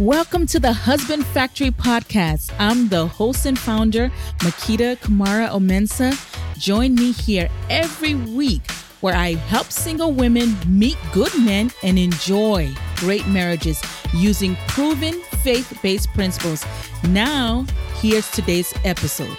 Welcome 0.00 0.46
to 0.46 0.58
the 0.58 0.72
Husband 0.72 1.26
Factory 1.26 1.70
podcast. 1.70 2.54
I'm 2.58 2.88
the 2.88 3.06
host 3.06 3.44
and 3.44 3.58
founder, 3.58 4.08
Makita 4.38 4.96
Kamara 4.96 5.50
Omensa. 5.50 6.16
Join 6.58 6.94
me 6.94 7.12
here 7.12 7.50
every 7.68 8.14
week 8.14 8.62
where 9.02 9.14
I 9.14 9.34
help 9.34 9.70
single 9.70 10.12
women 10.12 10.56
meet 10.66 10.96
good 11.12 11.38
men 11.38 11.70
and 11.82 11.98
enjoy 11.98 12.72
great 12.96 13.26
marriages 13.26 13.82
using 14.14 14.56
proven 14.68 15.20
faith 15.42 15.78
based 15.82 16.08
principles. 16.14 16.64
Now, 17.06 17.66
here's 17.96 18.30
today's 18.30 18.72
episode. 18.86 19.36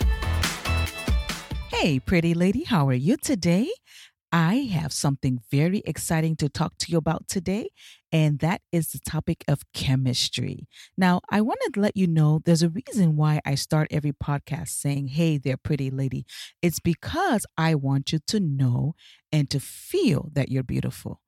Hey, 1.69 1.97
pretty 1.97 2.35
lady, 2.35 2.65
how 2.65 2.87
are 2.87 2.93
you 2.93 3.17
today? 3.17 3.71
I 4.31 4.55
have 4.71 4.93
something 4.93 5.39
very 5.51 5.81
exciting 5.85 6.37
to 6.37 6.47
talk 6.47 6.77
to 6.79 6.91
you 6.91 6.97
about 6.97 7.27
today, 7.27 7.69
and 8.13 8.39
that 8.39 8.61
is 8.71 8.91
the 8.91 8.99
topic 8.99 9.43
of 9.47 9.63
chemistry. 9.73 10.67
Now, 10.97 11.19
I 11.29 11.41
want 11.41 11.59
to 11.73 11.79
let 11.79 11.97
you 11.97 12.07
know 12.07 12.39
there's 12.43 12.63
a 12.63 12.69
reason 12.69 13.17
why 13.17 13.41
I 13.45 13.55
start 13.55 13.89
every 13.91 14.13
podcast 14.13 14.69
saying, 14.69 15.07
Hey 15.09 15.37
there, 15.37 15.57
pretty 15.57 15.89
lady. 15.89 16.25
It's 16.61 16.79
because 16.79 17.45
I 17.57 17.75
want 17.75 18.13
you 18.13 18.19
to 18.27 18.39
know 18.39 18.95
and 19.33 19.49
to 19.49 19.59
feel 19.59 20.29
that 20.33 20.49
you're 20.49 20.63
beautiful. 20.63 21.21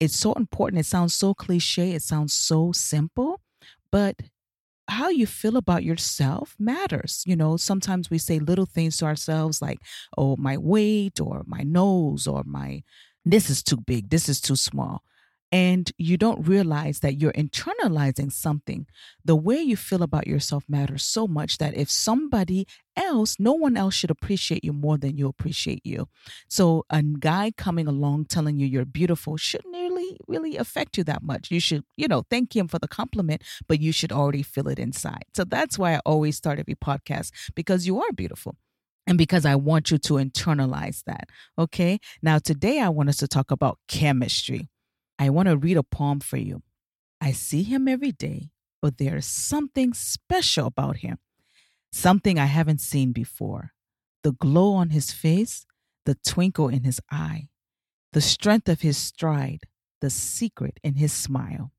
It's 0.00 0.16
so 0.16 0.32
important. 0.34 0.80
It 0.80 0.86
sounds 0.86 1.14
so 1.14 1.34
cliche, 1.34 1.92
it 1.92 2.02
sounds 2.02 2.32
so 2.32 2.72
simple, 2.72 3.40
but 3.92 4.16
how 4.88 5.08
you 5.10 5.26
feel 5.26 5.56
about 5.56 5.84
yourself 5.84 6.56
matters. 6.58 7.22
You 7.26 7.36
know, 7.36 7.56
sometimes 7.56 8.10
we 8.10 8.18
say 8.18 8.38
little 8.38 8.66
things 8.66 8.96
to 8.98 9.04
ourselves 9.06 9.60
like, 9.62 9.78
oh, 10.16 10.36
my 10.36 10.56
weight 10.56 11.20
or 11.20 11.44
my 11.46 11.62
nose 11.62 12.26
or 12.26 12.42
my, 12.44 12.82
this 13.24 13.50
is 13.50 13.62
too 13.62 13.76
big, 13.76 14.10
this 14.10 14.28
is 14.28 14.40
too 14.40 14.56
small 14.56 15.02
and 15.50 15.90
you 15.96 16.16
don't 16.16 16.46
realize 16.46 17.00
that 17.00 17.20
you're 17.20 17.32
internalizing 17.32 18.30
something. 18.30 18.86
The 19.24 19.36
way 19.36 19.60
you 19.60 19.76
feel 19.76 20.02
about 20.02 20.26
yourself 20.26 20.64
matters 20.68 21.04
so 21.04 21.26
much 21.26 21.58
that 21.58 21.74
if 21.74 21.90
somebody 21.90 22.66
else, 22.96 23.36
no 23.38 23.54
one 23.54 23.76
else 23.76 23.94
should 23.94 24.10
appreciate 24.10 24.62
you 24.62 24.72
more 24.72 24.98
than 24.98 25.16
you 25.16 25.26
appreciate 25.26 25.84
you. 25.84 26.08
So 26.48 26.84
a 26.90 27.02
guy 27.02 27.52
coming 27.56 27.88
along 27.88 28.26
telling 28.26 28.58
you 28.58 28.66
you're 28.66 28.84
beautiful 28.84 29.36
shouldn't 29.36 29.74
really, 29.74 30.18
really 30.26 30.56
affect 30.56 30.98
you 30.98 31.04
that 31.04 31.22
much. 31.22 31.50
You 31.50 31.60
should, 31.60 31.84
you 31.96 32.08
know, 32.08 32.24
thank 32.28 32.54
him 32.54 32.68
for 32.68 32.78
the 32.78 32.88
compliment, 32.88 33.42
but 33.66 33.80
you 33.80 33.92
should 33.92 34.12
already 34.12 34.42
feel 34.42 34.68
it 34.68 34.78
inside. 34.78 35.24
So 35.34 35.44
that's 35.44 35.78
why 35.78 35.94
I 35.94 36.00
always 36.04 36.36
start 36.36 36.58
every 36.58 36.74
podcast 36.74 37.30
because 37.54 37.86
you 37.86 38.02
are 38.02 38.12
beautiful 38.12 38.56
and 39.06 39.16
because 39.16 39.46
I 39.46 39.54
want 39.54 39.90
you 39.90 39.96
to 39.98 40.14
internalize 40.14 41.02
that. 41.04 41.30
Okay. 41.58 41.98
Now, 42.20 42.38
today 42.38 42.80
I 42.80 42.90
want 42.90 43.08
us 43.08 43.16
to 43.18 43.28
talk 43.28 43.50
about 43.50 43.78
chemistry. 43.88 44.68
I 45.18 45.30
want 45.30 45.48
to 45.48 45.56
read 45.56 45.76
a 45.76 45.82
poem 45.82 46.20
for 46.20 46.36
you. 46.36 46.62
I 47.20 47.32
see 47.32 47.62
him 47.62 47.88
every 47.88 48.12
day, 48.12 48.50
but 48.80 48.98
there 48.98 49.16
is 49.16 49.26
something 49.26 49.92
special 49.92 50.66
about 50.66 50.98
him, 50.98 51.18
something 51.92 52.38
I 52.38 52.46
haven't 52.46 52.80
seen 52.80 53.12
before. 53.12 53.72
The 54.22 54.32
glow 54.32 54.74
on 54.74 54.90
his 54.90 55.10
face, 55.12 55.66
the 56.06 56.16
twinkle 56.26 56.68
in 56.68 56.84
his 56.84 57.00
eye, 57.10 57.48
the 58.12 58.20
strength 58.20 58.68
of 58.68 58.80
his 58.80 58.96
stride, 58.96 59.62
the 60.00 60.10
secret 60.10 60.78
in 60.82 60.94
his 60.94 61.12
smile. 61.12 61.72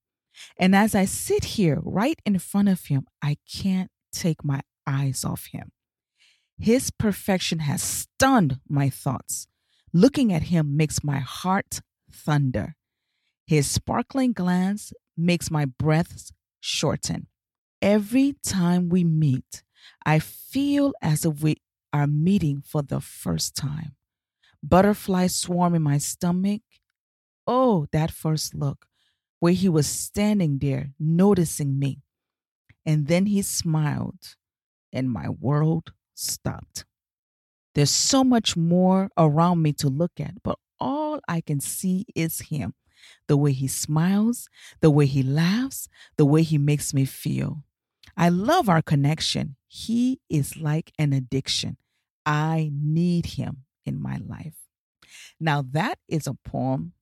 And 0.58 0.76
as 0.76 0.96
I 0.96 1.06
sit 1.06 1.44
here 1.56 1.80
right 1.84 2.20
in 2.26 2.38
front 2.40 2.70
of 2.70 2.86
him, 2.86 3.08
I 3.22 3.38
can't 3.52 3.92
take 4.12 4.44
my 4.44 4.62
eyes 4.86 5.24
off 5.24 5.48
him. 5.48 5.72
His 6.58 6.92
perfection 6.92 7.60
has 7.60 7.82
stunned 7.82 8.60
my 8.68 8.90
thoughts. 8.90 9.48
Looking 9.94 10.34
at 10.34 10.44
him 10.44 10.76
makes 10.76 11.04
my 11.04 11.20
heart 11.20 11.82
thunder. 12.12 12.76
His 13.50 13.66
sparkling 13.66 14.34
glance 14.34 14.94
makes 15.18 15.50
my 15.50 15.66
breaths 15.66 16.32
shorten. 16.60 17.26
Every 17.82 18.36
time 18.44 18.90
we 18.90 19.04
meet, 19.04 19.64
I 20.06 20.20
feel 20.20 20.94
as 21.02 21.26
if 21.26 21.42
we 21.42 21.56
are 21.92 22.06
meeting 22.06 22.62
for 22.64 22.84
the 22.84 23.02
first 23.02 23.56
time. 23.56 23.96
Butterflies 24.62 25.36
swarm 25.36 25.74
in 25.74 25.82
my 25.82 25.98
stomach. 25.98 26.62
Oh, 27.48 27.88
that 27.92 28.12
first 28.12 28.54
look, 28.54 28.86
where 29.40 29.54
he 29.54 29.68
was 29.68 29.88
standing 29.88 30.60
there 30.60 30.92
noticing 31.00 31.80
me. 31.80 32.04
And 32.86 33.08
then 33.08 33.26
he 33.26 33.42
smiled, 33.42 34.36
and 34.94 35.10
my 35.10 35.28
world 35.28 35.92
stopped. 36.14 36.86
There's 37.74 37.90
so 37.90 38.24
much 38.24 38.56
more 38.56 39.10
around 39.18 39.64
me 39.64 39.74
to 39.74 39.90
look 39.90 40.20
at, 40.20 40.36
but 40.44 40.60
all 40.80 41.20
I 41.28 41.42
can 41.42 41.60
see 41.60 42.06
is 42.14 42.42
him 42.42 42.76
the 43.28 43.38
way 43.38 43.52
he 43.52 43.68
smiles, 43.68 44.50
the 44.82 44.90
way 44.90 45.06
he 45.06 45.24
laughs, 45.24 45.88
the 46.18 46.26
way 46.26 46.44
he 46.44 46.58
makes 46.58 46.94
me 46.94 47.06
feel. 47.06 47.64
I 48.18 48.30
love 48.30 48.70
our 48.70 48.82
connection. 48.82 49.56
He 49.68 50.20
is 50.30 50.58
like 50.58 50.92
an 50.98 51.14
addiction. 51.14 51.78
I 52.26 52.72
need 52.74 53.26
him 53.28 53.66
in 53.86 54.02
my 54.02 54.18
life. 54.18 54.56
Now, 55.40 55.64
that 55.72 56.00
is 56.08 56.28
a 56.28 56.34
poem 56.34 56.94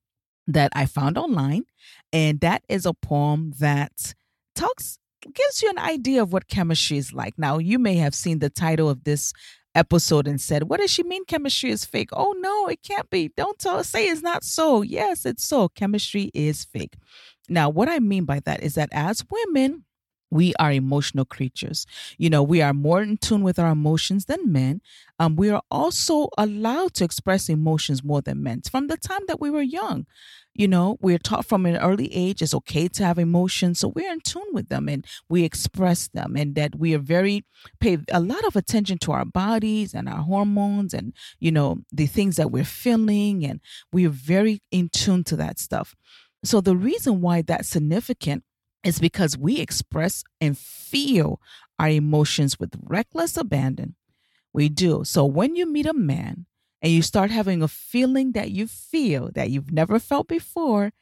that 0.46 0.72
I 0.74 0.86
found 0.86 1.18
online, 1.18 1.64
and 2.12 2.40
that 2.40 2.62
is 2.68 2.86
a 2.86 2.94
poem 2.94 3.52
that 3.58 4.14
talks 4.54 4.98
gives 5.34 5.62
you 5.62 5.70
an 5.70 5.78
idea 5.78 6.22
of 6.22 6.32
what 6.32 6.48
chemistry 6.48 6.96
is 6.96 7.12
like. 7.12 7.38
Now, 7.38 7.58
you 7.58 7.78
may 7.78 7.96
have 7.96 8.14
seen 8.14 8.38
the 8.38 8.50
title 8.50 8.88
of 8.88 9.04
this 9.04 9.32
episode 9.78 10.26
and 10.26 10.40
said, 10.40 10.64
What 10.64 10.80
does 10.80 10.90
she 10.90 11.02
mean 11.02 11.24
chemistry 11.24 11.70
is 11.70 11.84
fake? 11.84 12.10
Oh, 12.12 12.34
no, 12.38 12.66
it 12.66 12.82
can't 12.82 13.08
be. 13.08 13.30
Don't 13.36 13.58
tell, 13.58 13.82
say 13.84 14.08
it's 14.08 14.22
not 14.22 14.44
so. 14.44 14.82
Yes, 14.82 15.24
it's 15.24 15.44
so. 15.44 15.68
Chemistry 15.68 16.30
is 16.34 16.64
fake. 16.64 16.94
Now, 17.48 17.70
what 17.70 17.88
I 17.88 18.00
mean 18.00 18.24
by 18.24 18.40
that 18.40 18.62
is 18.62 18.74
that 18.74 18.90
as 18.92 19.24
women, 19.30 19.84
we 20.30 20.54
are 20.58 20.72
emotional 20.72 21.24
creatures. 21.24 21.86
You 22.18 22.30
know, 22.30 22.42
we 22.42 22.60
are 22.62 22.74
more 22.74 23.02
in 23.02 23.16
tune 23.16 23.42
with 23.42 23.58
our 23.58 23.70
emotions 23.70 24.26
than 24.26 24.52
men. 24.52 24.80
Um, 25.18 25.36
we 25.36 25.50
are 25.50 25.62
also 25.70 26.28
allowed 26.36 26.94
to 26.94 27.04
express 27.04 27.48
emotions 27.48 28.04
more 28.04 28.20
than 28.20 28.42
men 28.42 28.62
from 28.70 28.86
the 28.88 28.96
time 28.96 29.22
that 29.26 29.40
we 29.40 29.50
were 29.50 29.62
young. 29.62 30.06
You 30.54 30.66
know, 30.66 30.96
we're 31.00 31.18
taught 31.18 31.46
from 31.46 31.66
an 31.66 31.76
early 31.76 32.12
age 32.12 32.42
it's 32.42 32.52
okay 32.52 32.88
to 32.88 33.04
have 33.04 33.18
emotions. 33.18 33.78
So 33.78 33.88
we're 33.88 34.10
in 34.10 34.20
tune 34.20 34.52
with 34.52 34.68
them 34.68 34.88
and 34.88 35.06
we 35.28 35.44
express 35.44 36.08
them, 36.08 36.36
and 36.36 36.56
that 36.56 36.74
we 36.76 36.94
are 36.94 36.98
very, 36.98 37.44
pay 37.80 37.98
a 38.10 38.18
lot 38.20 38.44
of 38.44 38.56
attention 38.56 38.98
to 38.98 39.12
our 39.12 39.24
bodies 39.24 39.94
and 39.94 40.08
our 40.08 40.22
hormones 40.22 40.94
and, 40.94 41.12
you 41.38 41.52
know, 41.52 41.78
the 41.92 42.06
things 42.06 42.36
that 42.36 42.50
we're 42.50 42.64
feeling. 42.64 43.44
And 43.44 43.60
we 43.92 44.06
are 44.06 44.10
very 44.10 44.60
in 44.72 44.88
tune 44.88 45.22
to 45.24 45.36
that 45.36 45.60
stuff. 45.60 45.94
So 46.44 46.60
the 46.60 46.76
reason 46.76 47.20
why 47.20 47.42
that's 47.42 47.68
significant 47.68 48.42
is 48.84 48.98
because 48.98 49.36
we 49.36 49.58
express 49.58 50.24
and 50.40 50.56
feel 50.56 51.40
our 51.78 51.88
emotions 51.88 52.58
with 52.58 52.78
reckless 52.84 53.36
abandon. 53.36 53.94
We 54.52 54.68
do. 54.68 55.04
So 55.04 55.24
when 55.24 55.56
you 55.56 55.66
meet 55.66 55.86
a 55.86 55.92
man 55.92 56.46
and 56.82 56.92
you 56.92 57.02
start 57.02 57.30
having 57.30 57.62
a 57.62 57.68
feeling 57.68 58.32
that 58.32 58.50
you 58.50 58.66
feel 58.66 59.30
that 59.34 59.50
you've 59.50 59.72
never 59.72 59.98
felt 59.98 60.28
before, 60.28 60.92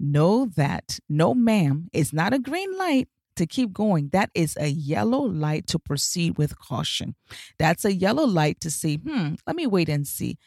know 0.00 0.46
that 0.56 0.98
no, 1.08 1.34
ma'am, 1.34 1.88
it's 1.92 2.12
not 2.12 2.32
a 2.32 2.38
green 2.38 2.76
light 2.76 3.08
to 3.36 3.46
keep 3.46 3.72
going. 3.72 4.10
That 4.12 4.30
is 4.34 4.56
a 4.58 4.68
yellow 4.68 5.20
light 5.20 5.66
to 5.68 5.78
proceed 5.78 6.38
with 6.38 6.58
caution. 6.58 7.14
That's 7.58 7.84
a 7.84 7.92
yellow 7.92 8.24
light 8.24 8.60
to 8.60 8.70
say, 8.70 8.96
hmm, 8.96 9.34
let 9.46 9.56
me 9.56 9.66
wait 9.66 9.88
and 9.88 10.06
see. 10.06 10.38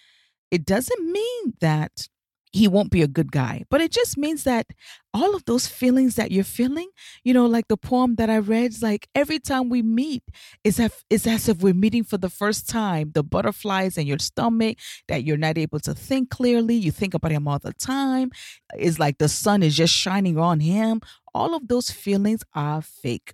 It 0.51 0.65
doesn't 0.65 1.11
mean 1.11 1.53
that 1.59 2.07
he 2.57 2.67
won't 2.67 2.91
be 2.91 3.01
a 3.01 3.07
good 3.07 3.31
guy. 3.31 3.63
But 3.69 3.81
it 3.81 3.91
just 3.91 4.17
means 4.17 4.43
that 4.43 4.67
all 5.13 5.35
of 5.35 5.45
those 5.45 5.67
feelings 5.67 6.15
that 6.15 6.31
you're 6.31 6.43
feeling, 6.43 6.89
you 7.23 7.33
know, 7.33 7.45
like 7.45 7.67
the 7.67 7.77
poem 7.77 8.15
that 8.15 8.29
I 8.29 8.39
read, 8.39 8.71
is 8.71 8.81
like 8.81 9.07
every 9.15 9.39
time 9.39 9.69
we 9.69 9.81
meet, 9.81 10.23
it's 10.63 10.79
as, 10.79 10.91
it's 11.09 11.27
as 11.27 11.47
if 11.47 11.59
we're 11.59 11.73
meeting 11.73 12.03
for 12.03 12.17
the 12.17 12.29
first 12.29 12.67
time. 12.67 13.11
The 13.13 13.23
butterflies 13.23 13.97
in 13.97 14.07
your 14.07 14.19
stomach, 14.19 14.77
that 15.07 15.23
you're 15.23 15.37
not 15.37 15.57
able 15.57 15.79
to 15.81 15.93
think 15.93 16.29
clearly. 16.29 16.75
You 16.75 16.91
think 16.91 17.13
about 17.13 17.31
him 17.31 17.47
all 17.47 17.59
the 17.59 17.73
time. 17.73 18.31
It's 18.75 18.99
like 18.99 19.17
the 19.17 19.29
sun 19.29 19.63
is 19.63 19.75
just 19.75 19.93
shining 19.93 20.37
on 20.37 20.59
him. 20.59 21.01
All 21.33 21.55
of 21.55 21.67
those 21.67 21.91
feelings 21.91 22.43
are 22.53 22.81
fake, 22.81 23.33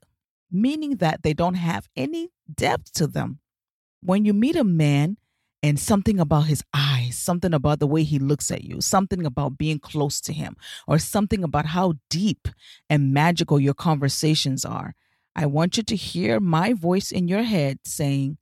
meaning 0.52 0.98
that 0.98 1.24
they 1.24 1.34
don't 1.34 1.56
have 1.56 1.88
any 1.96 2.30
depth 2.54 2.94
to 2.94 3.08
them. 3.08 3.40
When 4.02 4.26
you 4.26 4.34
meet 4.34 4.58
a 4.58 4.66
man, 4.66 5.18
and 5.64 5.80
something 5.80 6.20
about 6.20 6.42
his 6.42 6.62
eyes, 6.74 6.93
something 7.18 7.54
about 7.54 7.80
the 7.80 7.88
way 7.88 8.04
he 8.04 8.20
looks 8.20 8.52
at 8.52 8.64
you, 8.64 8.82
something 8.82 9.26
about 9.26 9.58
being 9.58 9.80
close 9.80 10.22
to 10.22 10.34
him, 10.34 10.56
or 10.88 11.00
something 11.00 11.44
about 11.44 11.68
how 11.68 11.94
deep 12.10 12.48
and 12.90 13.14
magical 13.14 13.60
your 13.60 13.74
conversations 13.74 14.66
are. 14.66 14.96
I 15.36 15.46
want 15.46 15.78
you 15.78 15.84
to 15.84 15.96
hear 15.96 16.40
my 16.40 16.74
voice 16.74 17.12
in 17.12 17.28
your 17.28 17.44
head 17.44 17.80
saying, 17.86 18.38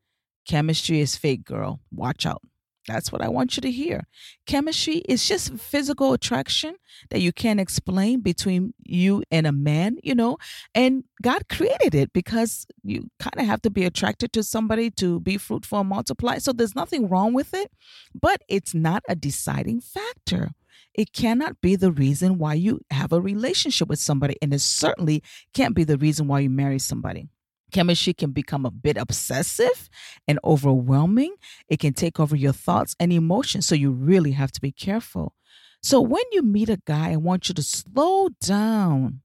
Chemistry 0.48 1.00
is 1.00 1.16
fake, 1.16 1.46
girl. 1.46 1.80
Watch 1.92 2.26
out. 2.26 2.42
That's 2.88 3.12
what 3.12 3.22
I 3.22 3.30
want 3.30 3.56
you 3.58 3.62
to 3.62 3.72
hear. 3.72 4.08
Chemistry 4.48 4.98
is 5.08 5.28
just 5.28 5.54
physical 5.54 6.14
attraction 6.14 6.76
that 7.12 7.22
you 7.22 7.32
can't 7.32 7.60
explain 7.60 8.22
between 8.22 8.74
you 8.84 9.24
and 9.30 9.46
a 9.46 9.52
man, 9.52 9.98
you 10.02 10.16
know, 10.16 10.38
and 10.74 11.04
God 11.22 11.48
created 11.48 11.94
it 11.94 12.12
because 12.12 12.66
you 12.84 13.12
kind 13.20 13.38
of 13.38 13.46
have 13.46 13.62
to 13.62 13.70
be 13.70 13.86
attracted 13.86 14.34
to 14.34 14.42
somebody 14.44 14.90
to 14.92 15.20
be 15.20 15.38
fruitful 15.38 15.82
and 15.82 15.90
multiply. 15.90 16.40
So 16.40 16.54
there's 16.54 16.76
nothing 16.76 17.08
wrong 17.08 17.34
with 17.34 17.54
it, 17.54 17.72
but 18.20 18.42
it's 18.48 18.74
not 18.74 19.04
a 19.08 19.16
deciding 19.16 19.82
factor. 19.82 20.50
it 20.94 21.14
cannot 21.14 21.62
be 21.62 21.76
the 21.76 21.92
reason 21.92 22.38
why 22.38 22.54
you 22.54 22.82
have 22.92 23.14
a 23.14 23.22
relationship 23.22 23.88
with 23.88 24.00
somebody. 24.00 24.36
And 24.42 24.54
it 24.54 24.62
certainly 24.62 25.24
can't 25.54 25.76
be 25.76 25.84
the 25.84 25.98
reason 25.98 26.28
why 26.28 26.42
you 26.42 26.50
marry 26.50 26.80
somebody. 26.80 27.30
Chemistry 27.72 28.14
can 28.14 28.32
become 28.32 28.66
a 28.66 28.72
bit 28.72 28.98
obsessive 28.98 29.90
and 30.28 30.40
overwhelming. 30.44 31.36
It 31.68 31.80
can 31.80 31.94
take 31.94 32.20
over 32.20 32.36
your 32.36 32.54
thoughts 32.54 32.96
and 33.00 33.12
emotions. 33.12 33.66
So 33.66 33.76
you 33.76 33.92
really 33.92 34.32
have 34.32 34.52
to 34.54 34.62
be 34.62 34.72
careful. 34.72 35.34
So 35.82 36.00
when 36.00 36.24
you 36.32 36.44
meet 36.44 36.70
a 36.70 36.82
guy, 36.86 37.12
I 37.12 37.18
want 37.18 37.50
you 37.50 37.56
to 37.56 37.64
slow 37.64 38.30
down 38.40 39.22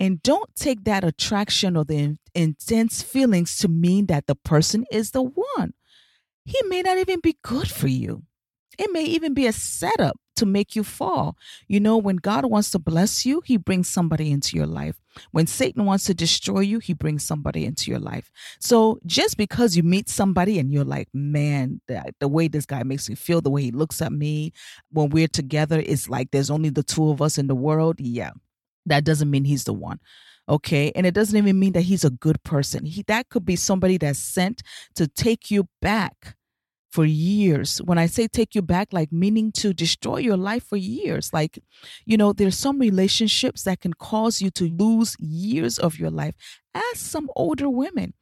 and 0.00 0.22
don't 0.22 0.54
take 0.56 0.84
that 0.84 1.04
attraction 1.04 1.76
or 1.76 1.84
the 1.84 2.16
intense 2.34 3.02
feelings 3.02 3.58
to 3.58 3.68
mean 3.68 4.06
that 4.06 4.26
the 4.26 4.34
person 4.34 4.84
is 4.90 5.12
the 5.12 5.22
one. 5.22 5.74
He 6.44 6.60
may 6.68 6.82
not 6.82 6.98
even 6.98 7.20
be 7.20 7.36
good 7.42 7.70
for 7.70 7.88
you. 7.88 8.24
It 8.76 8.92
may 8.92 9.04
even 9.04 9.34
be 9.34 9.46
a 9.46 9.52
setup 9.52 10.16
to 10.36 10.46
make 10.46 10.74
you 10.76 10.84
fall. 10.84 11.36
You 11.68 11.80
know, 11.80 11.96
when 11.96 12.16
God 12.16 12.44
wants 12.44 12.70
to 12.72 12.78
bless 12.78 13.24
you, 13.24 13.42
he 13.44 13.56
brings 13.56 13.88
somebody 13.88 14.30
into 14.30 14.56
your 14.56 14.66
life. 14.66 15.00
When 15.30 15.46
Satan 15.46 15.84
wants 15.84 16.04
to 16.04 16.14
destroy 16.14 16.60
you, 16.60 16.78
he 16.78 16.92
brings 16.92 17.24
somebody 17.24 17.64
into 17.64 17.90
your 17.90 18.00
life. 18.00 18.30
So 18.58 18.98
just 19.06 19.36
because 19.36 19.76
you 19.76 19.82
meet 19.82 20.08
somebody 20.08 20.58
and 20.58 20.72
you're 20.72 20.84
like, 20.84 21.08
man, 21.12 21.80
the, 21.86 22.12
the 22.20 22.28
way 22.28 22.48
this 22.48 22.66
guy 22.66 22.82
makes 22.82 23.08
me 23.08 23.14
feel, 23.14 23.40
the 23.40 23.50
way 23.50 23.62
he 23.62 23.70
looks 23.70 24.02
at 24.02 24.12
me 24.12 24.52
when 24.90 25.10
we're 25.10 25.28
together, 25.28 25.82
it's 25.84 26.08
like 26.08 26.30
there's 26.30 26.50
only 26.50 26.70
the 26.70 26.82
two 26.82 27.10
of 27.10 27.22
us 27.22 27.38
in 27.38 27.46
the 27.46 27.54
world. 27.54 28.00
Yeah, 28.00 28.30
that 28.86 29.04
doesn't 29.04 29.30
mean 29.30 29.44
he's 29.44 29.64
the 29.64 29.72
one 29.72 30.00
okay 30.48 30.92
and 30.94 31.06
it 31.06 31.14
doesn't 31.14 31.38
even 31.38 31.58
mean 31.58 31.72
that 31.72 31.82
he's 31.82 32.04
a 32.04 32.10
good 32.10 32.42
person 32.42 32.84
he 32.84 33.02
that 33.06 33.28
could 33.30 33.44
be 33.44 33.56
somebody 33.56 33.96
that's 33.96 34.18
sent 34.18 34.62
to 34.94 35.06
take 35.08 35.50
you 35.50 35.66
back 35.80 36.36
for 36.94 37.04
years. 37.04 37.78
When 37.82 37.98
I 37.98 38.06
say 38.06 38.28
take 38.28 38.54
you 38.54 38.62
back, 38.62 38.92
like 38.92 39.10
meaning 39.10 39.50
to 39.62 39.74
destroy 39.74 40.18
your 40.18 40.36
life 40.36 40.64
for 40.64 40.76
years. 40.76 41.32
Like, 41.32 41.58
you 42.06 42.16
know, 42.16 42.32
there's 42.32 42.56
some 42.56 42.78
relationships 42.78 43.64
that 43.64 43.80
can 43.80 43.94
cause 43.94 44.40
you 44.40 44.50
to 44.52 44.68
lose 44.68 45.16
years 45.18 45.76
of 45.76 45.98
your 45.98 46.10
life. 46.10 46.36
Ask 46.72 46.98
some 46.98 47.28
older 47.34 47.68
women. 47.68 48.14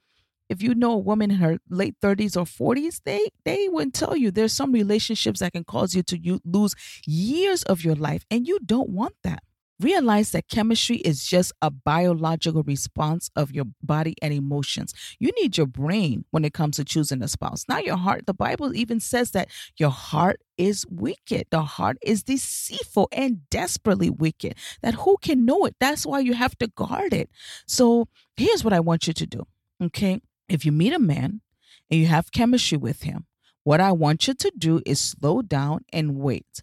If 0.48 0.62
you 0.62 0.74
know 0.74 0.92
a 0.92 0.98
woman 0.98 1.30
in 1.30 1.38
her 1.38 1.58
late 1.70 1.96
30s 2.02 2.36
or 2.36 2.46
40s, 2.46 3.00
they 3.04 3.28
they 3.44 3.68
wouldn't 3.68 3.94
tell 3.94 4.16
you 4.16 4.30
there's 4.30 4.52
some 4.54 4.72
relationships 4.72 5.40
that 5.40 5.52
can 5.52 5.64
cause 5.64 5.94
you 5.94 6.02
to 6.04 6.40
lose 6.44 6.74
years 7.06 7.62
of 7.64 7.84
your 7.84 7.94
life, 7.94 8.24
and 8.30 8.46
you 8.48 8.58
don't 8.64 8.90
want 8.90 9.14
that. 9.24 9.42
Realize 9.80 10.30
that 10.30 10.48
chemistry 10.48 10.98
is 10.98 11.26
just 11.26 11.52
a 11.60 11.70
biological 11.70 12.62
response 12.62 13.30
of 13.34 13.50
your 13.50 13.64
body 13.82 14.14
and 14.22 14.32
emotions. 14.32 14.94
You 15.18 15.32
need 15.40 15.56
your 15.56 15.66
brain 15.66 16.24
when 16.30 16.44
it 16.44 16.52
comes 16.52 16.76
to 16.76 16.84
choosing 16.84 17.22
a 17.22 17.28
spouse, 17.28 17.64
not 17.68 17.84
your 17.84 17.96
heart. 17.96 18.26
The 18.26 18.34
Bible 18.34 18.76
even 18.76 19.00
says 19.00 19.32
that 19.32 19.48
your 19.76 19.90
heart 19.90 20.40
is 20.56 20.86
wicked. 20.88 21.46
The 21.50 21.62
heart 21.62 21.96
is 22.02 22.22
deceitful 22.22 23.08
and 23.10 23.48
desperately 23.50 24.10
wicked. 24.10 24.54
That 24.82 24.94
who 24.94 25.16
can 25.20 25.44
know 25.44 25.64
it? 25.64 25.74
That's 25.80 26.06
why 26.06 26.20
you 26.20 26.34
have 26.34 26.56
to 26.58 26.68
guard 26.68 27.12
it. 27.12 27.28
So 27.66 28.06
here's 28.36 28.62
what 28.62 28.72
I 28.72 28.80
want 28.80 29.06
you 29.06 29.12
to 29.12 29.26
do. 29.26 29.46
Okay. 29.82 30.20
If 30.48 30.64
you 30.64 30.70
meet 30.70 30.92
a 30.92 30.98
man 30.98 31.40
and 31.90 31.98
you 31.98 32.06
have 32.06 32.30
chemistry 32.30 32.78
with 32.78 33.02
him, 33.02 33.26
what 33.64 33.80
I 33.80 33.92
want 33.92 34.28
you 34.28 34.34
to 34.34 34.52
do 34.56 34.80
is 34.84 35.00
slow 35.00 35.42
down 35.42 35.84
and 35.92 36.16
wait. 36.16 36.62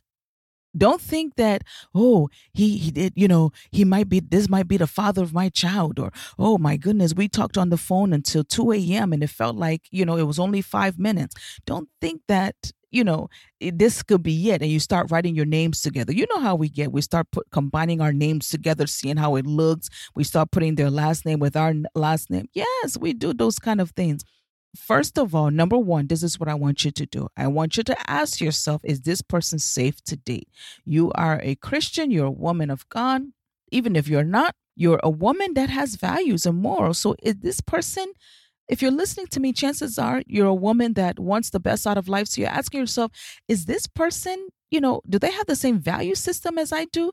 Don't 0.78 1.02
think 1.02 1.36
that, 1.36 1.64
oh, 1.96 2.30
he, 2.54 2.78
he 2.78 2.92
did, 2.92 3.14
you 3.16 3.28
know, 3.28 3.52
he 3.72 3.84
might 3.86 4.08
be, 4.10 4.20
this 4.20 4.50
might 4.50 4.68
be 4.68 4.78
the 4.78 4.88
father 4.88 5.24
of 5.24 5.34
my 5.34 5.50
child, 5.50 6.00
or, 6.00 6.12
oh 6.38 6.58
my 6.58 6.78
goodness, 6.78 7.14
we 7.16 7.28
talked 7.28 7.58
on 7.58 7.70
the 7.70 7.78
phone 7.78 8.14
until 8.14 8.44
2 8.44 8.72
a.m. 8.74 9.12
and 9.14 9.24
it 9.24 9.30
felt 9.30 9.56
like, 9.56 9.84
you 9.92 10.06
know, 10.06 10.18
it 10.18 10.24
was 10.24 10.40
only 10.40 10.62
five 10.62 11.00
minutes. 11.00 11.36
Don't 11.66 11.90
think 12.02 12.22
that, 12.28 12.56
you 12.92 13.04
know, 13.04 13.30
this 13.62 14.02
could 14.04 14.24
be 14.24 14.50
it. 14.52 14.62
And 14.62 14.72
you 14.72 14.80
start 14.80 15.12
writing 15.12 15.36
your 15.36 15.46
names 15.46 15.82
together. 15.82 16.12
You 16.14 16.26
know 16.30 16.40
how 16.40 16.56
we 16.56 16.70
get. 16.70 16.92
We 16.92 17.02
start 17.02 17.28
put, 17.32 17.50
combining 17.52 18.02
our 18.02 18.14
names 18.14 18.50
together, 18.50 18.88
seeing 18.88 19.18
how 19.18 19.36
it 19.36 19.46
looks. 19.46 19.90
We 20.16 20.24
start 20.24 20.52
putting 20.52 20.76
their 20.76 20.90
last 20.90 21.26
name 21.26 21.40
with 21.40 21.56
our 21.56 21.74
last 21.96 22.30
name. 22.30 22.48
Yes, 22.54 22.98
we 23.00 23.14
do 23.14 23.34
those 23.34 23.60
kind 23.60 23.82
of 23.82 23.92
things. 23.92 24.24
First 24.76 25.18
of 25.18 25.34
all, 25.34 25.50
number 25.50 25.78
one, 25.78 26.08
this 26.08 26.22
is 26.22 26.40
what 26.40 26.48
I 26.48 26.54
want 26.54 26.86
you 26.86 26.92
to 26.92 27.06
do. 27.06 27.28
I 27.36 27.48
want 27.48 27.76
you 27.76 27.84
to 27.84 28.10
ask 28.10 28.40
yourself, 28.40 28.82
is 28.84 29.02
this 29.02 29.22
person 29.22 29.58
safe 29.58 30.02
to 30.06 30.16
date? 30.16 30.48
You 30.86 31.12
are 31.16 31.40
a 31.44 31.56
Christian, 31.56 32.12
you're 32.12 32.28
a 32.28 32.32
woman 32.32 32.70
of 32.70 32.88
God. 32.90 33.24
Even 33.72 33.96
if 33.96 34.08
you're 34.08 34.24
not, 34.24 34.56
you're 34.76 35.00
a 35.04 35.10
woman 35.10 35.56
that 35.56 35.70
has 35.70 35.96
values 35.96 36.46
and 36.46 36.58
morals. 36.58 37.00
So, 37.00 37.16
is 37.22 37.36
this 37.38 37.62
person, 37.62 38.14
if 38.68 38.82
you're 38.82 38.92
listening 38.92 39.28
to 39.28 39.40
me, 39.40 39.54
chances 39.54 39.98
are 39.98 40.22
you're 40.28 40.48
a 40.48 40.54
woman 40.54 40.94
that 40.94 41.20
wants 41.20 41.50
the 41.50 41.60
best 41.60 41.88
out 41.88 41.98
of 41.98 42.08
life. 42.08 42.28
So, 42.28 42.42
you're 42.42 42.50
asking 42.50 42.80
yourself, 42.82 43.12
is 43.48 43.66
this 43.66 43.88
person, 43.88 44.50
you 44.72 44.80
know, 44.82 45.02
do 45.10 45.18
they 45.20 45.32
have 45.32 45.48
the 45.48 45.56
same 45.56 45.80
value 45.80 46.16
system 46.16 46.58
as 46.60 46.72
I 46.72 46.86
do? 46.86 47.12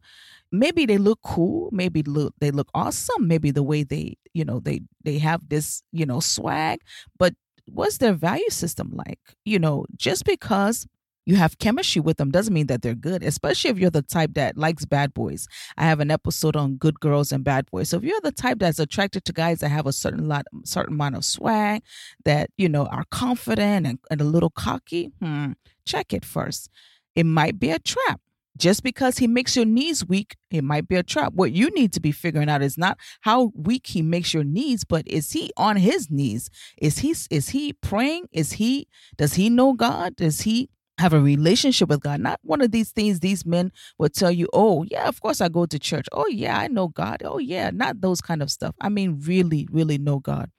Maybe 0.52 0.86
they 0.86 0.98
look 0.98 1.20
cool. 1.22 1.70
Maybe 1.72 2.02
look, 2.02 2.34
they 2.38 2.50
look 2.50 2.68
awesome. 2.74 3.26
Maybe 3.26 3.50
the 3.50 3.62
way 3.62 3.82
they, 3.82 4.16
you 4.32 4.44
know, 4.44 4.60
they 4.60 4.82
they 5.04 5.18
have 5.18 5.48
this, 5.48 5.82
you 5.92 6.06
know, 6.06 6.20
swag. 6.20 6.80
But 7.18 7.34
what's 7.66 7.98
their 7.98 8.12
value 8.14 8.50
system 8.50 8.92
like? 8.94 9.20
You 9.44 9.58
know, 9.58 9.86
just 9.96 10.24
because 10.24 10.86
you 11.26 11.34
have 11.34 11.58
chemistry 11.58 12.00
with 12.00 12.18
them 12.18 12.30
doesn't 12.30 12.54
mean 12.54 12.68
that 12.68 12.82
they're 12.82 12.94
good, 12.94 13.24
especially 13.24 13.70
if 13.70 13.78
you're 13.78 13.90
the 13.90 14.02
type 14.02 14.34
that 14.34 14.56
likes 14.56 14.84
bad 14.84 15.12
boys. 15.12 15.48
I 15.76 15.82
have 15.84 15.98
an 15.98 16.10
episode 16.10 16.54
on 16.54 16.76
good 16.76 17.00
girls 17.00 17.32
and 17.32 17.42
bad 17.42 17.68
boys. 17.70 17.90
So 17.90 17.96
if 17.96 18.04
you're 18.04 18.20
the 18.22 18.30
type 18.30 18.60
that's 18.60 18.78
attracted 18.78 19.24
to 19.24 19.32
guys 19.32 19.58
that 19.58 19.70
have 19.70 19.86
a 19.86 19.92
certain 19.92 20.28
lot, 20.28 20.46
certain 20.64 20.94
amount 20.94 21.16
of 21.16 21.24
swag, 21.24 21.82
that 22.24 22.50
you 22.56 22.68
know 22.68 22.86
are 22.86 23.04
confident 23.10 23.86
and, 23.86 23.98
and 24.08 24.20
a 24.20 24.24
little 24.24 24.50
cocky, 24.50 25.10
hmm, 25.20 25.52
check 25.84 26.12
it 26.12 26.24
first. 26.24 26.70
It 27.16 27.26
might 27.26 27.58
be 27.58 27.70
a 27.70 27.80
trap 27.80 28.20
just 28.56 28.82
because 28.82 29.18
he 29.18 29.26
makes 29.26 29.56
your 29.56 29.64
knees 29.64 30.06
weak, 30.06 30.36
it 30.50 30.64
might 30.64 30.88
be 30.88 30.96
a 30.96 31.02
trap. 31.02 31.32
What 31.34 31.52
you 31.52 31.70
need 31.70 31.92
to 31.94 32.00
be 32.00 32.12
figuring 32.12 32.48
out 32.48 32.62
is 32.62 32.78
not 32.78 32.98
how 33.22 33.52
weak 33.54 33.86
he 33.86 34.02
makes 34.02 34.32
your 34.32 34.44
knees, 34.44 34.84
but 34.84 35.06
is 35.06 35.32
he 35.32 35.50
on 35.56 35.76
his 35.76 36.10
knees? 36.10 36.50
Is 36.78 36.98
he 36.98 37.14
is 37.30 37.50
he 37.50 37.72
praying? 37.72 38.26
Is 38.32 38.52
he 38.52 38.88
does 39.16 39.34
he 39.34 39.50
know 39.50 39.72
God? 39.74 40.16
Does 40.16 40.42
he 40.42 40.70
have 40.98 41.12
a 41.12 41.20
relationship 41.20 41.90
with 41.90 42.00
God? 42.00 42.20
Not 42.20 42.40
one 42.42 42.62
of 42.62 42.70
these 42.70 42.90
things 42.90 43.20
these 43.20 43.44
men 43.44 43.70
will 43.98 44.08
tell 44.08 44.30
you, 44.30 44.48
"Oh, 44.52 44.84
yeah, 44.90 45.08
of 45.08 45.20
course 45.20 45.40
I 45.42 45.48
go 45.48 45.66
to 45.66 45.78
church. 45.78 46.06
Oh, 46.12 46.26
yeah, 46.26 46.58
I 46.58 46.68
know 46.68 46.88
God. 46.88 47.22
Oh, 47.24 47.38
yeah, 47.38 47.70
not 47.70 48.00
those 48.00 48.22
kind 48.22 48.42
of 48.42 48.50
stuff. 48.50 48.74
I 48.80 48.88
mean, 48.88 49.20
really, 49.26 49.68
really 49.70 49.98
know 49.98 50.18
God." 50.20 50.50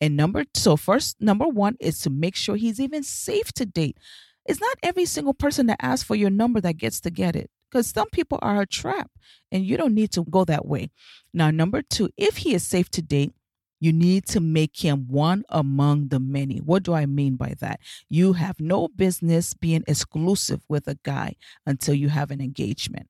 And 0.00 0.16
number 0.16 0.44
so 0.54 0.76
first 0.76 1.20
number 1.20 1.46
1 1.46 1.76
is 1.80 2.00
to 2.00 2.10
make 2.10 2.34
sure 2.34 2.56
he's 2.56 2.80
even 2.80 3.02
safe 3.04 3.52
to 3.52 3.66
date. 3.66 3.98
It's 4.46 4.60
not 4.60 4.78
every 4.82 5.04
single 5.06 5.34
person 5.34 5.66
that 5.66 5.78
asks 5.80 6.06
for 6.06 6.14
your 6.14 6.30
number 6.30 6.60
that 6.60 6.76
gets 6.76 7.00
to 7.02 7.10
get 7.10 7.34
it 7.36 7.50
because 7.70 7.86
some 7.88 8.08
people 8.10 8.38
are 8.42 8.60
a 8.60 8.66
trap 8.66 9.10
and 9.50 9.64
you 9.64 9.76
don't 9.76 9.94
need 9.94 10.12
to 10.12 10.24
go 10.24 10.44
that 10.44 10.66
way. 10.66 10.90
Now, 11.32 11.50
number 11.50 11.82
two, 11.82 12.10
if 12.16 12.38
he 12.38 12.54
is 12.54 12.64
safe 12.64 12.90
to 12.90 13.02
date, 13.02 13.32
you 13.80 13.92
need 13.92 14.26
to 14.26 14.40
make 14.40 14.82
him 14.82 15.06
one 15.08 15.44
among 15.48 16.08
the 16.08 16.20
many. 16.20 16.58
What 16.58 16.84
do 16.84 16.94
I 16.94 17.04
mean 17.04 17.36
by 17.36 17.54
that? 17.60 17.80
You 18.08 18.34
have 18.34 18.60
no 18.60 18.88
business 18.88 19.52
being 19.52 19.84
exclusive 19.86 20.62
with 20.68 20.88
a 20.88 20.98
guy 21.02 21.34
until 21.66 21.94
you 21.94 22.08
have 22.08 22.30
an 22.30 22.40
engagement. 22.40 23.08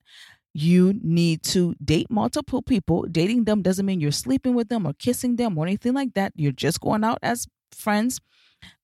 You 0.52 0.94
need 1.02 1.42
to 1.44 1.74
date 1.84 2.10
multiple 2.10 2.62
people. 2.62 3.06
Dating 3.10 3.44
them 3.44 3.62
doesn't 3.62 3.86
mean 3.86 4.00
you're 4.00 4.10
sleeping 4.10 4.54
with 4.54 4.68
them 4.68 4.86
or 4.86 4.94
kissing 4.94 5.36
them 5.36 5.58
or 5.58 5.66
anything 5.66 5.92
like 5.92 6.14
that. 6.14 6.32
You're 6.34 6.52
just 6.52 6.80
going 6.80 7.04
out 7.04 7.18
as 7.22 7.46
friends 7.72 8.20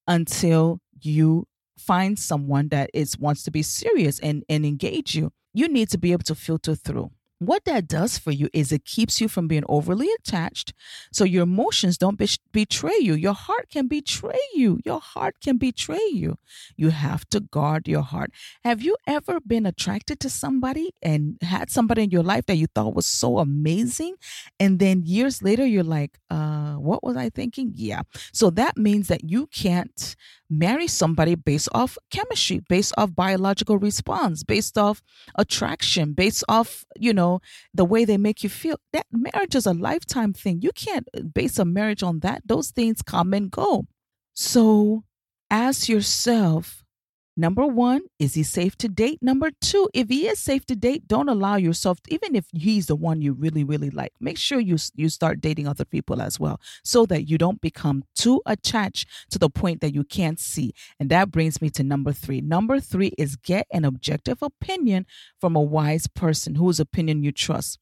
until 0.06 0.80
you 1.00 1.46
find 1.80 2.18
someone 2.18 2.68
that 2.68 2.90
is 2.94 3.18
wants 3.18 3.42
to 3.44 3.50
be 3.50 3.62
serious 3.62 4.18
and, 4.20 4.44
and 4.48 4.64
engage 4.64 5.14
you, 5.14 5.32
you 5.52 5.68
need 5.68 5.88
to 5.90 5.98
be 5.98 6.12
able 6.12 6.24
to 6.24 6.34
filter 6.34 6.74
through. 6.74 7.10
What 7.40 7.64
that 7.64 7.88
does 7.88 8.18
for 8.18 8.32
you 8.32 8.50
is 8.52 8.70
it 8.70 8.84
keeps 8.84 9.18
you 9.18 9.26
from 9.26 9.48
being 9.48 9.64
overly 9.66 10.08
attached. 10.18 10.74
So 11.10 11.24
your 11.24 11.44
emotions 11.44 11.96
don't 11.96 12.18
be- 12.18 12.28
betray 12.52 12.98
you. 13.00 13.14
Your 13.14 13.32
heart 13.32 13.70
can 13.70 13.88
betray 13.88 14.38
you. 14.52 14.78
Your 14.84 15.00
heart 15.00 15.36
can 15.42 15.56
betray 15.56 16.06
you. 16.12 16.36
You 16.76 16.90
have 16.90 17.26
to 17.30 17.40
guard 17.40 17.88
your 17.88 18.02
heart. 18.02 18.30
Have 18.62 18.82
you 18.82 18.94
ever 19.06 19.40
been 19.40 19.64
attracted 19.64 20.20
to 20.20 20.28
somebody 20.28 20.90
and 21.00 21.38
had 21.40 21.70
somebody 21.70 22.02
in 22.02 22.10
your 22.10 22.22
life 22.22 22.44
that 22.44 22.56
you 22.56 22.66
thought 22.66 22.94
was 22.94 23.06
so 23.06 23.38
amazing? 23.38 24.16
And 24.58 24.78
then 24.78 25.04
years 25.06 25.42
later, 25.42 25.64
you're 25.64 25.82
like, 25.82 26.18
uh, 26.28 26.74
what 26.74 27.02
was 27.02 27.16
I 27.16 27.30
thinking? 27.30 27.72
Yeah. 27.74 28.02
So 28.34 28.50
that 28.50 28.76
means 28.76 29.08
that 29.08 29.30
you 29.30 29.46
can't 29.46 30.14
marry 30.50 30.88
somebody 30.88 31.36
based 31.36 31.68
off 31.72 31.96
chemistry, 32.10 32.60
based 32.68 32.92
off 32.98 33.14
biological 33.14 33.78
response, 33.78 34.42
based 34.42 34.76
off 34.76 35.00
attraction, 35.36 36.12
based 36.12 36.42
off, 36.48 36.84
you 36.96 37.14
know, 37.14 37.29
the 37.72 37.84
way 37.84 38.04
they 38.04 38.18
make 38.18 38.42
you 38.42 38.48
feel. 38.48 38.76
That 38.92 39.06
marriage 39.12 39.54
is 39.54 39.66
a 39.66 39.72
lifetime 39.72 40.32
thing. 40.32 40.60
You 40.62 40.72
can't 40.74 41.06
uh, 41.16 41.22
base 41.22 41.58
a 41.58 41.64
marriage 41.64 42.02
on 42.02 42.20
that. 42.20 42.42
Those 42.44 42.70
things 42.70 43.02
come 43.02 43.32
and 43.32 43.50
go. 43.50 43.86
So 44.34 45.04
ask 45.50 45.88
yourself 45.88 46.84
Number 47.40 47.66
one, 47.66 48.02
is 48.18 48.34
he 48.34 48.42
safe 48.42 48.76
to 48.76 48.86
date? 48.86 49.18
Number 49.22 49.50
two, 49.62 49.88
if 49.94 50.10
he 50.10 50.28
is 50.28 50.38
safe 50.38 50.66
to 50.66 50.76
date, 50.76 51.08
don't 51.08 51.30
allow 51.30 51.56
yourself, 51.56 51.98
even 52.08 52.36
if 52.36 52.44
he's 52.52 52.86
the 52.86 52.94
one 52.94 53.22
you 53.22 53.32
really, 53.32 53.64
really 53.64 53.88
like, 53.88 54.12
make 54.20 54.36
sure 54.36 54.60
you, 54.60 54.76
you 54.94 55.08
start 55.08 55.40
dating 55.40 55.66
other 55.66 55.86
people 55.86 56.20
as 56.20 56.38
well 56.38 56.60
so 56.84 57.06
that 57.06 57.30
you 57.30 57.38
don't 57.38 57.62
become 57.62 58.04
too 58.14 58.42
attached 58.44 59.08
to 59.30 59.38
the 59.38 59.48
point 59.48 59.80
that 59.80 59.94
you 59.94 60.04
can't 60.04 60.38
see. 60.38 60.74
And 60.98 61.08
that 61.08 61.30
brings 61.30 61.62
me 61.62 61.70
to 61.70 61.82
number 61.82 62.12
three. 62.12 62.42
Number 62.42 62.78
three 62.78 63.14
is 63.16 63.36
get 63.36 63.66
an 63.72 63.86
objective 63.86 64.42
opinion 64.42 65.06
from 65.40 65.56
a 65.56 65.62
wise 65.62 66.08
person 66.08 66.56
whose 66.56 66.78
opinion 66.78 67.22
you 67.22 67.32
trust. 67.32 67.78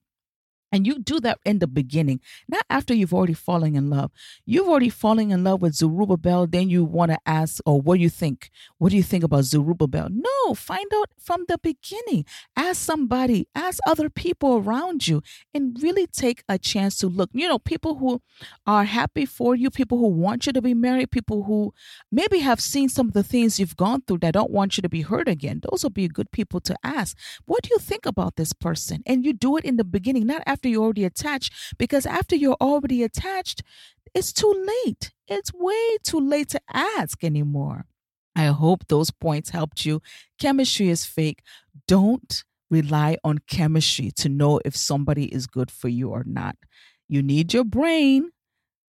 And 0.70 0.86
you 0.86 0.98
do 0.98 1.18
that 1.20 1.38
in 1.44 1.60
the 1.60 1.66
beginning, 1.66 2.20
not 2.48 2.62
after 2.68 2.94
you've 2.94 3.14
already 3.14 3.34
fallen 3.34 3.74
in 3.74 3.88
love. 3.88 4.10
You've 4.44 4.68
already 4.68 4.90
fallen 4.90 5.30
in 5.30 5.44
love 5.44 5.62
with 5.62 5.74
Zerubbabel, 5.74 6.46
then 6.46 6.68
you 6.68 6.84
want 6.84 7.10
to 7.10 7.18
ask, 7.24 7.62
oh, 7.64 7.80
what 7.80 7.96
do 7.96 8.02
you 8.02 8.10
think? 8.10 8.50
What 8.76 8.90
do 8.90 8.96
you 8.96 9.02
think 9.02 9.24
about 9.24 9.44
Zerubbabel? 9.44 10.08
No, 10.10 10.54
find 10.54 10.86
out 10.94 11.10
from 11.18 11.44
the 11.48 11.58
beginning. 11.58 12.24
Ask 12.56 12.82
somebody, 12.82 13.48
ask 13.54 13.78
other 13.86 14.10
people 14.10 14.58
around 14.58 15.08
you, 15.08 15.22
and 15.54 15.76
really 15.82 16.06
take 16.06 16.42
a 16.48 16.58
chance 16.58 16.98
to 16.98 17.08
look. 17.08 17.30
You 17.32 17.48
know, 17.48 17.58
people 17.58 17.96
who 17.96 18.20
are 18.66 18.84
happy 18.84 19.24
for 19.24 19.54
you, 19.54 19.70
people 19.70 19.98
who 19.98 20.08
want 20.08 20.46
you 20.46 20.52
to 20.52 20.60
be 20.60 20.74
married, 20.74 21.10
people 21.10 21.44
who 21.44 21.72
maybe 22.12 22.40
have 22.40 22.60
seen 22.60 22.88
some 22.88 23.08
of 23.08 23.14
the 23.14 23.22
things 23.22 23.58
you've 23.58 23.76
gone 23.76 24.02
through 24.02 24.18
that 24.18 24.34
don't 24.34 24.50
want 24.50 24.76
you 24.76 24.82
to 24.82 24.88
be 24.88 25.02
hurt 25.02 25.28
again. 25.28 25.60
Those 25.70 25.82
will 25.82 25.90
be 25.90 26.08
good 26.08 26.30
people 26.30 26.60
to 26.60 26.76
ask. 26.82 27.16
What 27.46 27.62
do 27.62 27.70
you 27.72 27.78
think 27.78 28.04
about 28.04 28.36
this 28.36 28.52
person? 28.52 29.02
And 29.06 29.24
you 29.24 29.32
do 29.32 29.56
it 29.56 29.64
in 29.64 29.76
the 29.76 29.84
beginning, 29.84 30.26
not 30.26 30.42
after 30.46 30.57
after 30.58 30.68
you're 30.68 30.82
already 30.82 31.04
attached 31.04 31.52
because 31.78 32.04
after 32.04 32.34
you're 32.34 32.56
already 32.60 33.04
attached, 33.04 33.62
it's 34.12 34.32
too 34.32 34.52
late. 34.84 35.12
It's 35.28 35.52
way 35.54 35.98
too 36.02 36.18
late 36.18 36.48
to 36.48 36.60
ask 36.72 37.22
anymore. 37.22 37.86
I 38.34 38.46
hope 38.46 38.88
those 38.88 39.12
points 39.12 39.50
helped 39.50 39.86
you. 39.86 40.02
Chemistry 40.40 40.88
is 40.88 41.04
fake. 41.04 41.42
Don't 41.86 42.42
rely 42.70 43.18
on 43.22 43.38
chemistry 43.46 44.10
to 44.16 44.28
know 44.28 44.60
if 44.64 44.76
somebody 44.76 45.26
is 45.26 45.46
good 45.46 45.70
for 45.70 45.88
you 45.88 46.08
or 46.08 46.24
not. 46.26 46.56
You 47.08 47.22
need 47.22 47.54
your 47.54 47.64
brain 47.64 48.30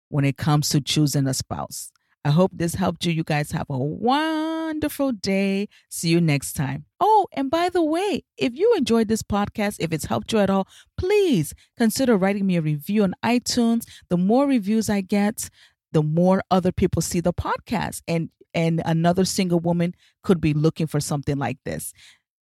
when 0.10 0.25
it 0.25 0.36
comes 0.36 0.67
to 0.70 0.82
choosing 0.82 1.27
a 1.27 1.34
spouse. 1.34 1.92
I 2.25 2.32
hope 2.32 2.51
this 2.53 2.75
helped 2.75 3.06
you. 3.06 3.12
You 3.12 3.24
guys 3.24 3.51
have 3.51 3.70
a 3.70 3.77
wonderful 3.77 5.12
day. 5.12 5.68
See 5.89 6.10
you 6.10 6.22
next 6.22 6.53
time. 6.53 6.86
Oh, 7.00 7.27
and 7.34 7.51
by 7.51 7.70
the 7.70 7.84
way, 7.84 8.24
if 8.38 8.56
you 8.56 8.74
enjoyed 8.77 9.10
this 9.10 9.24
podcast, 9.24 9.77
if 9.80 9.92
it's 9.92 10.06
helped 10.06 10.32
you 10.32 10.39
at 10.39 10.50
all, 10.50 10.68
please 10.98 11.53
consider 11.77 12.15
writing 12.15 12.46
me 12.46 12.56
a 12.56 12.62
review 12.62 13.03
on 13.03 13.13
iTunes. 13.24 13.86
The 14.10 14.18
more 14.18 14.48
reviews 14.48 14.89
I 14.89 15.01
get, 15.01 15.50
the 15.92 16.03
more 16.03 16.42
other 16.50 16.72
people 16.72 17.01
see 17.01 17.20
the 17.20 17.34
podcast 17.34 18.01
and 18.08 18.30
and 18.56 18.82
another 18.86 19.25
single 19.25 19.60
woman 19.60 19.96
could 20.24 20.39
be 20.39 20.53
looking 20.53 20.86
for 20.86 21.00
something 21.00 21.38
like 21.38 21.58
this. 21.65 21.92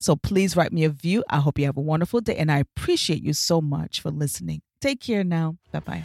So 0.01 0.15
please 0.15 0.57
write 0.57 0.73
me 0.73 0.85
a 0.85 0.91
review. 0.91 1.25
I 1.29 1.41
hope 1.41 1.59
you 1.59 1.67
have 1.67 1.77
a 1.77 1.81
wonderful 1.81 2.21
day 2.21 2.37
and 2.37 2.53
I 2.53 2.59
appreciate 2.59 3.23
you 3.23 3.33
so 3.33 3.61
much 3.61 4.01
for 4.01 4.11
listening. 4.11 4.63
Take 4.81 5.01
care 5.01 5.25
now. 5.25 5.57
Bye-bye. 5.73 6.05